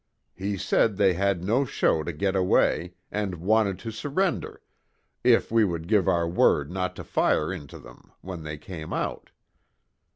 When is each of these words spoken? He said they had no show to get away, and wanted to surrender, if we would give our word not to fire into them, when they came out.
He 0.33 0.57
said 0.57 0.97
they 0.97 1.13
had 1.13 1.43
no 1.43 1.63
show 1.63 2.01
to 2.01 2.11
get 2.11 2.35
away, 2.35 2.95
and 3.11 3.35
wanted 3.35 3.77
to 3.85 3.91
surrender, 3.91 4.63
if 5.23 5.51
we 5.51 5.63
would 5.63 5.87
give 5.87 6.07
our 6.07 6.27
word 6.27 6.71
not 6.71 6.95
to 6.95 7.03
fire 7.03 7.53
into 7.53 7.77
them, 7.77 8.11
when 8.21 8.41
they 8.41 8.57
came 8.57 8.93
out. 8.93 9.29